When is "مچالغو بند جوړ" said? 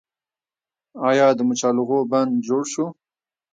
1.49-2.63